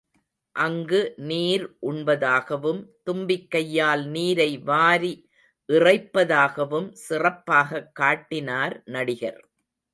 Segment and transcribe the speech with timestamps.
[0.55, 1.13] அங்கு
[1.17, 5.13] நீர் உண்பதாகவும், தும்பிக்கையால் நீரை வாரி
[5.69, 9.41] இறைப்பதாகவும் சிறப்பாகக் காட்டினார் நடிகர்.